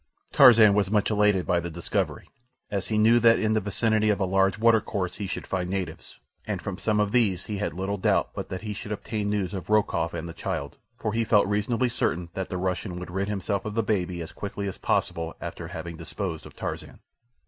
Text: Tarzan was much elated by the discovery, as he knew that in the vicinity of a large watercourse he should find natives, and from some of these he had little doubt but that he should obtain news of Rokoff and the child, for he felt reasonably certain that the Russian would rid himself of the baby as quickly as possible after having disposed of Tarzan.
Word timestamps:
Tarzan 0.31 0.73
was 0.73 0.89
much 0.89 1.11
elated 1.11 1.45
by 1.45 1.59
the 1.59 1.69
discovery, 1.69 2.27
as 2.71 2.87
he 2.87 2.97
knew 2.97 3.19
that 3.19 3.37
in 3.37 3.53
the 3.53 3.61
vicinity 3.61 4.09
of 4.09 4.19
a 4.19 4.25
large 4.25 4.57
watercourse 4.57 5.17
he 5.17 5.27
should 5.27 5.45
find 5.45 5.69
natives, 5.69 6.17
and 6.47 6.59
from 6.59 6.79
some 6.79 6.99
of 6.99 7.11
these 7.11 7.45
he 7.45 7.57
had 7.59 7.75
little 7.75 7.97
doubt 7.99 8.31
but 8.33 8.49
that 8.49 8.63
he 8.63 8.73
should 8.73 8.91
obtain 8.91 9.29
news 9.29 9.53
of 9.53 9.69
Rokoff 9.69 10.15
and 10.15 10.27
the 10.27 10.33
child, 10.33 10.77
for 10.97 11.13
he 11.13 11.23
felt 11.23 11.45
reasonably 11.45 11.87
certain 11.87 12.29
that 12.33 12.49
the 12.49 12.57
Russian 12.57 12.97
would 12.99 13.11
rid 13.11 13.27
himself 13.27 13.63
of 13.63 13.75
the 13.75 13.83
baby 13.83 14.21
as 14.23 14.31
quickly 14.31 14.67
as 14.67 14.79
possible 14.79 15.35
after 15.39 15.67
having 15.67 15.97
disposed 15.97 16.47
of 16.47 16.55
Tarzan. 16.55 17.01